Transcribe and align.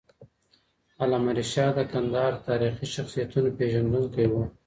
علامه 1.01 1.31
رشاد 1.39 1.73
د 1.77 1.79
کندهار 1.91 2.31
د 2.35 2.39
تاریخي 2.49 2.85
شخصیتونو 2.95 3.49
پېژندونکی 3.57 4.25
وو. 4.31 4.43